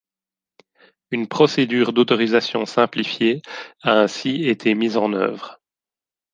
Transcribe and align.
Une 1.11 1.27
procédure 1.27 1.93
d'autorisation 1.93 2.65
simplifiée 2.65 3.43
a 3.83 3.99
ainsi 3.99 4.47
été 4.49 4.73
mise 4.73 4.97
en 4.97 5.13
œuvre. 5.13 5.61